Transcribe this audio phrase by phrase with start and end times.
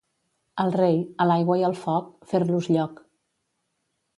[0.63, 0.95] Al rei,
[1.25, 2.99] a l'aigua i al foc, fer-los lloc.